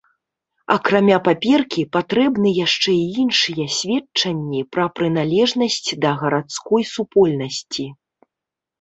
[0.75, 7.83] Акрамя паперкі патрэбны яшчэ і іншыя сведчанні пра прыналежнасць да гарадской супольнасці.